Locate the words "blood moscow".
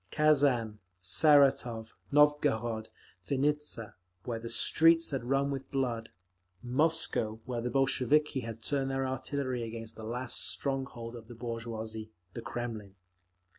5.69-7.39